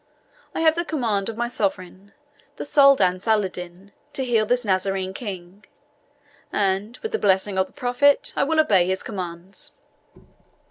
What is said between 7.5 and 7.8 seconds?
of the